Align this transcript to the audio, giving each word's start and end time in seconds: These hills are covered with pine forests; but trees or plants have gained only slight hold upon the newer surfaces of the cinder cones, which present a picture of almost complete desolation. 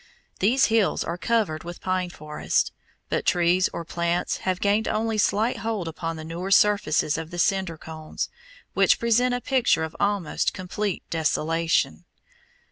These 0.39 0.65
hills 0.65 1.03
are 1.03 1.15
covered 1.15 1.63
with 1.63 1.79
pine 1.79 2.09
forests; 2.09 2.71
but 3.09 3.23
trees 3.23 3.69
or 3.71 3.85
plants 3.85 4.37
have 4.37 4.59
gained 4.59 4.87
only 4.87 5.19
slight 5.19 5.57
hold 5.57 5.87
upon 5.87 6.15
the 6.15 6.23
newer 6.23 6.49
surfaces 6.49 7.19
of 7.19 7.29
the 7.29 7.37
cinder 7.37 7.77
cones, 7.77 8.27
which 8.73 8.97
present 8.97 9.35
a 9.35 9.41
picture 9.41 9.83
of 9.83 9.95
almost 9.99 10.53
complete 10.55 11.03
desolation. 11.11 12.05